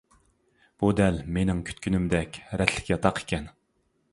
[0.83, 3.47] بۇ دەل مىنىڭ كۈتكىنىدەك رەتلىك ياتاق ئىكەن!